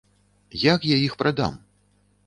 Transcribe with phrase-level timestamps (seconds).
[0.63, 1.53] Як я іх прадам?